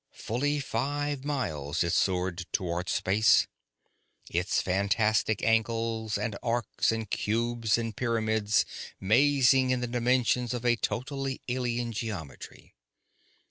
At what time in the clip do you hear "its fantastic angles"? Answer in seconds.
4.31-6.17